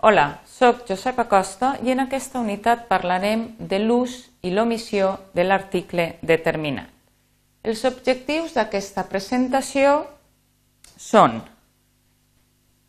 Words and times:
Hola, 0.00 0.38
sóc 0.46 0.84
Josep 0.86 1.16
Acosta 1.18 1.72
i 1.82 1.90
en 1.90 1.98
aquesta 1.98 2.38
unitat 2.38 2.84
parlarem 2.86 3.40
de 3.58 3.80
l'ús 3.82 4.12
i 4.46 4.52
l'omissió 4.54 5.08
de 5.34 5.42
l'article 5.42 6.04
determinat. 6.22 6.86
Els 7.66 7.82
objectius 7.82 8.54
d'aquesta 8.54 9.08
presentació 9.10 9.96
són 10.94 11.40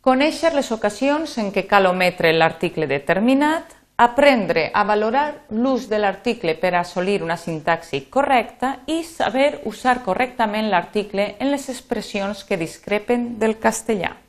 conèixer 0.00 0.54
les 0.56 0.72
ocasions 0.72 1.36
en 1.44 1.52
què 1.52 1.66
cal 1.68 1.90
ometre 1.92 2.32
l'article 2.32 2.88
determinat, 2.88 3.76
aprendre 4.00 4.70
a 4.72 4.88
valorar 4.88 5.28
l'ús 5.52 5.90
de 5.92 6.00
l'article 6.00 6.56
per 6.56 6.72
assolir 6.80 7.20
una 7.22 7.36
sintaxi 7.36 8.06
correcta 8.08 8.78
i 8.88 9.02
saber 9.04 9.60
usar 9.68 10.00
correctament 10.08 10.72
l'article 10.72 11.34
en 11.38 11.52
les 11.52 11.68
expressions 11.68 12.48
que 12.48 12.56
discrepen 12.56 13.34
del 13.38 13.60
castellà. 13.60 14.23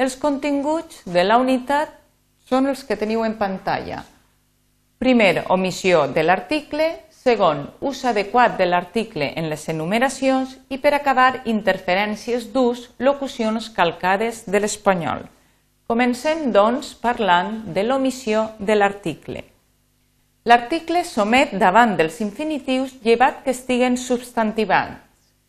Els 0.00 0.14
continguts 0.16 1.02
de 1.04 1.20
la 1.26 1.36
unitat 1.36 1.90
són 2.48 2.70
els 2.70 2.86
que 2.88 2.96
teniu 2.96 3.20
en 3.26 3.34
pantalla. 3.36 3.98
Primer, 4.96 5.42
omissió 5.52 6.06
de 6.08 6.22
l'article. 6.24 6.86
Segon, 7.20 7.66
ús 7.84 7.98
adequat 8.08 8.54
de 8.56 8.64
l'article 8.64 9.26
en 9.36 9.50
les 9.52 9.66
enumeracions. 9.68 10.54
I 10.72 10.78
per 10.80 10.94
acabar, 10.96 11.42
interferències 11.52 12.46
d'ús, 12.54 12.86
locucions 12.96 13.68
calcades 13.76 14.46
de 14.46 14.62
l'espanyol. 14.64 15.26
Comencem, 15.84 16.46
doncs, 16.54 16.94
parlant 17.02 17.58
de 17.76 17.84
l'omissió 17.84 18.46
de 18.58 18.78
l'article. 18.78 19.42
L'article 20.48 21.02
somet 21.04 21.52
davant 21.60 21.92
dels 21.98 22.22
infinitius 22.24 22.94
llevat 23.04 23.44
que 23.44 23.52
estiguen 23.52 24.00
substantivats, 24.00 24.96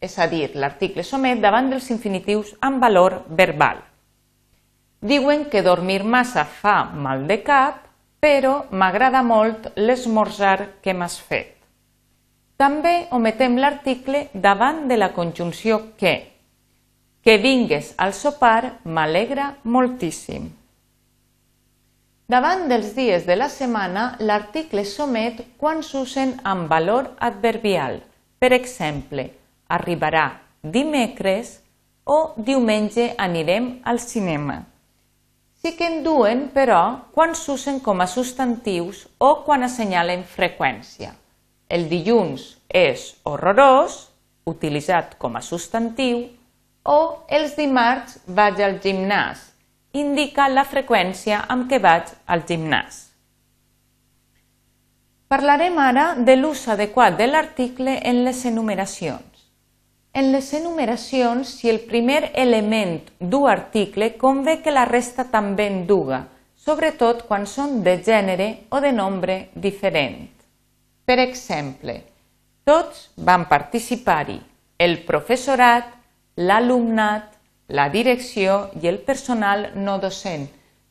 és 0.04 0.20
a 0.20 0.28
dir, 0.28 0.50
l'article 0.60 1.08
somet 1.08 1.40
davant 1.40 1.72
dels 1.72 1.88
infinitius 1.96 2.52
amb 2.60 2.84
valor 2.84 3.22
verbal. 3.30 3.80
Diuen 5.02 5.48
que 5.50 5.64
dormir 5.66 6.04
massa 6.06 6.44
fa 6.46 6.84
mal 6.86 7.26
de 7.26 7.40
cap, 7.42 7.88
però 8.22 8.68
m'agrada 8.70 9.24
molt 9.26 9.72
l'esmorzar 9.76 10.78
que 10.86 10.94
m'has 10.94 11.18
fet. 11.18 11.56
També 12.62 13.08
ometem 13.18 13.58
l'article 13.58 14.28
davant 14.34 14.84
de 14.88 15.00
la 15.02 15.10
conjunció 15.16 15.80
que. 15.98 16.14
Que 17.26 17.40
vingues 17.42 17.96
al 17.98 18.14
sopar 18.14 18.78
m'alegra 18.86 19.56
moltíssim. 19.64 20.52
Davant 22.30 22.68
dels 22.70 22.94
dies 22.94 23.26
de 23.26 23.36
la 23.36 23.50
setmana, 23.50 24.16
l'article 24.22 24.86
s'omet 24.86 25.42
quan 25.58 25.82
s'usen 25.82 26.38
amb 26.46 26.70
valor 26.70 27.16
adverbial. 27.18 28.04
Per 28.38 28.54
exemple, 28.54 29.32
arribarà 29.68 30.28
dimecres 30.62 31.58
o 32.06 32.36
diumenge 32.38 33.16
anirem 33.18 33.80
al 33.84 34.00
cinema. 34.00 34.62
Sí 35.62 35.76
que 35.78 35.86
en 35.86 36.00
duen, 36.02 36.48
però, 36.56 37.12
quan 37.14 37.36
s'usen 37.38 37.78
com 37.86 38.02
a 38.02 38.08
substantius 38.10 39.04
o 39.22 39.44
quan 39.46 39.62
assenyalen 39.68 40.24
freqüència. 40.26 41.12
El 41.70 41.86
dilluns 41.92 42.48
és 42.68 43.04
horrorós, 43.30 44.08
utilitzat 44.50 45.14
com 45.22 45.38
a 45.38 45.44
substantiu, 45.46 46.24
o 46.84 47.00
els 47.30 47.54
dimarts 47.60 48.18
vaig 48.26 48.58
al 48.66 48.80
gimnàs, 48.82 49.46
indica 49.94 50.50
la 50.50 50.66
freqüència 50.66 51.44
amb 51.54 51.70
què 51.70 51.78
vaig 51.84 52.10
al 52.26 52.42
gimnàs. 52.50 52.98
Parlarem 55.32 55.78
ara 55.80 56.08
de 56.18 56.36
l'ús 56.40 56.66
adequat 56.74 57.22
de 57.22 57.30
l'article 57.30 58.00
en 58.02 58.26
les 58.26 58.42
enumeracions. 58.50 59.31
En 60.14 60.34
les 60.34 60.54
enumeracions, 60.54 61.48
si 61.48 61.70
el 61.70 61.80
primer 61.88 62.34
element 62.36 63.00
du 63.20 63.46
article, 63.48 64.18
convé 64.20 64.58
que 64.62 64.74
la 64.76 64.84
resta 64.84 65.24
també 65.32 65.70
en 65.72 65.86
duga, 65.88 66.26
sobretot 66.60 67.24
quan 67.30 67.48
són 67.48 67.80
de 67.86 67.96
gènere 68.04 68.50
o 68.76 68.82
de 68.84 68.92
nombre 68.92 69.38
diferent. 69.56 70.28
Per 71.08 71.18
exemple, 71.24 71.96
tots 72.68 73.08
van 73.16 73.48
participar-hi, 73.48 74.38
el 74.84 75.00
professorat, 75.08 75.88
l'alumnat, 76.36 77.32
la 77.72 77.88
direcció 77.90 78.68
i 78.82 78.92
el 78.92 79.00
personal 79.08 79.70
no 79.76 79.98
docent. 80.04 80.50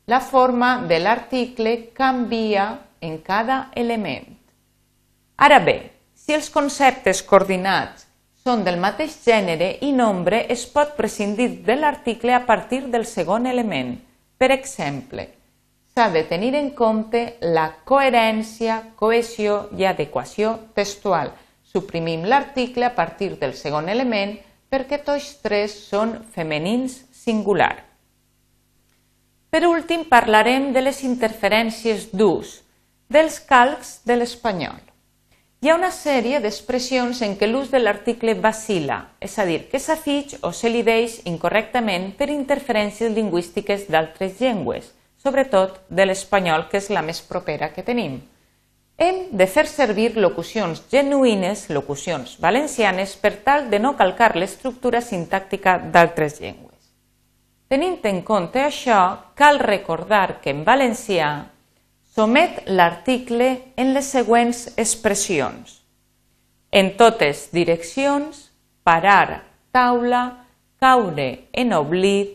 La 0.09 0.19
forma 0.19 0.79
de 0.89 0.97
l'article 0.97 1.91
canvia 1.93 2.71
en 2.99 3.19
cada 3.21 3.67
element. 3.75 4.33
Ara 5.37 5.59
bé, 5.61 5.91
si 6.17 6.33
els 6.33 6.49
conceptes 6.49 7.21
coordinats 7.21 8.09
són 8.41 8.63
del 8.65 8.79
mateix 8.81 9.19
gènere 9.21 9.75
i 9.85 9.91
nombre, 9.93 10.45
es 10.49 10.65
pot 10.65 10.95
prescindir 10.97 11.61
de 11.67 11.75
l'article 11.77 12.33
a 12.33 12.45
partir 12.47 12.87
del 12.89 13.05
segon 13.05 13.45
element. 13.45 13.93
Per 14.37 14.49
exemple, 14.49 15.27
s'ha 15.93 16.09
de 16.09 16.23
tenir 16.25 16.55
en 16.57 16.71
compte 16.73 17.37
la 17.41 17.67
coherència, 17.85 18.79
cohesió 18.97 19.67
i 19.77 19.85
adequació 19.85 20.55
textual. 20.73 21.29
Suprimim 21.61 22.25
l'article 22.25 22.89
a 22.89 22.95
partir 22.95 23.35
del 23.37 23.53
segon 23.53 23.89
element 23.93 24.39
perquè 24.71 25.03
tots 25.05 25.35
tres 25.43 25.75
són 25.91 26.17
femenins 26.33 26.97
singular. 27.13 27.75
Per 29.51 29.65
últim, 29.67 30.07
parlarem 30.07 30.71
de 30.73 30.81
les 30.81 31.03
interferències 31.03 32.09
d'ús, 32.15 32.61
dels 33.11 33.37
calcs 33.43 33.99
de 34.07 34.15
l'espanyol. 34.15 34.79
Hi 35.61 35.69
ha 35.69 35.75
una 35.77 35.91
sèrie 35.93 36.39
d'expressions 36.41 37.19
en 37.21 37.35
què 37.37 37.45
l'ús 37.45 37.67
de 37.69 37.77
l'article 37.77 38.33
vacila, 38.33 38.95
és 39.21 39.35
a 39.37 39.43
dir, 39.45 39.59
que 39.69 39.77
s'afig 39.77 40.31
o 40.41 40.49
se 40.57 40.71
li 40.73 40.81
deix 40.81 41.19
incorrectament 41.29 42.07
per 42.17 42.31
interferències 42.33 43.13
lingüístiques 43.13 43.83
d'altres 43.93 44.41
llengües, 44.41 44.87
sobretot 45.21 45.77
de 45.87 46.07
l'espanyol, 46.07 46.65
que 46.71 46.81
és 46.81 46.89
la 46.89 47.05
més 47.05 47.21
propera 47.21 47.69
que 47.75 47.85
tenim. 47.85 48.17
Hem 48.97 49.21
de 49.37 49.45
fer 49.45 49.67
servir 49.69 50.15
locucions 50.17 50.81
genuïnes, 50.89 51.67
locucions 51.69 52.39
valencianes, 52.41 53.13
per 53.21 53.35
tal 53.45 53.69
de 53.69 53.77
no 53.77 53.93
calcar 54.01 54.33
l'estructura 54.41 55.05
sintàctica 55.05 55.77
d'altres 55.93 56.41
llengües. 56.41 56.89
Tenint 57.69 58.01
en 58.09 58.23
compte 58.25 58.65
això, 58.65 59.01
cal 59.37 59.61
recordar 59.61 60.39
que 60.41 60.57
en 60.57 60.65
valencià 60.65 61.50
Somet 62.11 62.65
l'article 62.67 63.45
en 63.79 63.93
les 63.95 64.07
següents 64.11 64.65
expressions. 64.75 65.77
En 66.71 66.89
totes 66.99 67.45
direccions, 67.55 68.49
parar, 68.83 69.45
taula, 69.71 70.23
caure 70.83 71.27
en 71.61 71.71
oblit, 71.77 72.33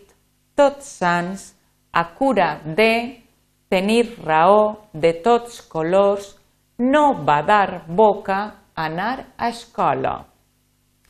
tots 0.57 0.89
sants, 1.03 1.51
a 1.93 2.05
cura 2.17 2.63
de, 2.79 3.21
tenir 3.69 4.17
raó, 4.25 4.89
de 4.93 5.13
tots 5.27 5.61
colors, 5.69 6.31
no 6.79 7.13
badar 7.29 7.85
boca, 7.87 8.39
anar 8.75 9.27
a 9.37 9.51
escola. 9.53 10.15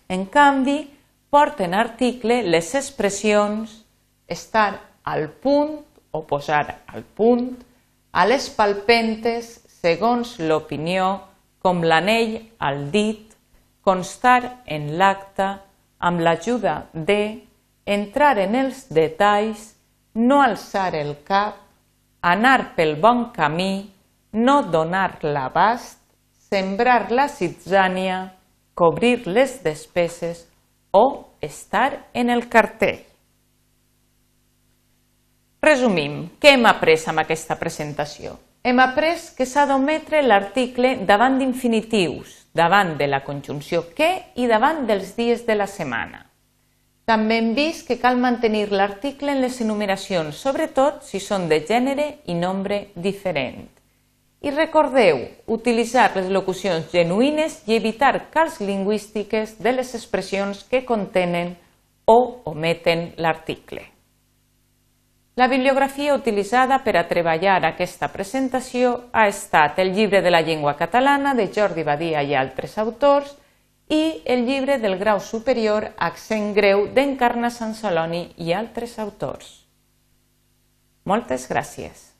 En 0.08 0.26
canvi, 0.26 0.80
porten 1.30 1.74
article 1.74 2.42
les 2.42 2.74
expressions 2.74 3.78
estar 4.26 4.72
al 5.04 5.28
punt 5.30 5.78
o 6.10 6.26
posar 6.26 6.64
al 6.86 7.06
punt, 7.14 7.50
a 8.16 8.24
les 8.24 8.46
palpentes 8.48 9.48
segons 9.68 10.38
l'opinió, 10.40 11.06
com 11.60 11.82
l'anell 11.84 12.38
al 12.64 12.86
dit, 12.94 13.34
constar 13.84 14.62
en 14.76 14.94
l'acte, 14.96 15.48
amb 16.00 16.22
l'ajuda 16.24 16.76
de, 16.92 17.20
entrar 17.84 18.38
en 18.40 18.56
els 18.56 18.86
detalls, 18.88 19.74
no 20.16 20.40
alçar 20.40 20.94
el 20.96 21.12
cap, 21.28 21.58
anar 22.22 22.72
pel 22.78 22.96
bon 23.04 23.26
camí, 23.36 23.90
no 24.32 24.62
donar 24.72 25.18
l'abast, 25.22 26.00
sembrar 26.48 27.10
la 27.12 27.28
citzània, 27.28 28.18
cobrir 28.74 29.26
les 29.26 29.60
despeses 29.64 30.46
o 30.90 31.04
estar 31.40 32.06
en 32.14 32.32
el 32.32 32.48
cartell. 32.48 33.04
Resumim, 35.66 36.18
què 36.38 36.52
hem 36.54 36.66
après 36.70 37.00
amb 37.10 37.18
aquesta 37.24 37.56
presentació? 37.58 38.36
Hem 38.62 38.78
après 38.78 39.32
que 39.34 39.46
s'ha 39.50 39.64
d'ometre 39.66 40.20
l'article 40.22 40.92
davant 41.08 41.40
d'infinitius, 41.40 42.36
davant 42.54 42.92
de 43.00 43.08
la 43.10 43.24
conjunció 43.26 43.80
que 43.96 44.10
i 44.38 44.46
davant 44.46 44.84
dels 44.86 45.16
dies 45.16 45.42
de 45.48 45.56
la 45.58 45.66
setmana. 45.66 46.20
També 47.10 47.38
hem 47.40 47.48
vist 47.56 47.82
que 47.88 47.96
cal 47.98 48.14
mantenir 48.22 48.68
l'article 48.70 49.34
en 49.34 49.42
les 49.42 49.58
enumeracions, 49.64 50.38
sobretot 50.38 51.02
si 51.08 51.18
són 51.18 51.48
de 51.50 51.58
gènere 51.66 52.06
i 52.30 52.38
nombre 52.38 52.92
diferent. 52.94 53.66
I 54.46 54.54
recordeu 54.54 55.24
utilitzar 55.58 56.12
les 56.14 56.30
locucions 56.30 56.94
genuïnes 56.94 57.58
i 57.66 57.74
evitar 57.74 58.28
cals 58.30 58.62
lingüístiques 58.62 59.58
de 59.58 59.74
les 59.80 59.92
expressions 59.98 60.62
que 60.70 60.84
contenen 60.86 61.56
o 62.06 62.18
ometen 62.54 63.08
l'article. 63.18 63.95
La 65.36 65.48
bibliografia 65.48 66.14
utilitzada 66.14 66.78
per 66.80 66.94
a 66.96 67.02
treballar 67.04 67.58
aquesta 67.68 68.08
presentació 68.08 68.92
ha 69.12 69.26
estat 69.28 69.76
el 69.82 69.90
llibre 69.92 70.22
de 70.24 70.30
la 70.30 70.40
llengua 70.40 70.72
catalana 70.78 71.34
de 71.36 71.44
Jordi 71.52 71.84
Badia 71.84 72.22
i 72.24 72.32
altres 72.32 72.78
autors 72.80 73.34
i 73.92 74.22
el 74.24 74.46
llibre 74.46 74.78
del 74.80 74.96
grau 74.96 75.20
superior 75.20 75.90
Accent 76.08 76.54
greu 76.56 76.86
d'Encarna 76.96 77.52
Sansaloni 77.52 78.22
i 78.48 78.54
altres 78.56 78.96
autors. 78.98 79.52
Moltes 81.04 81.44
gràcies. 81.52 82.15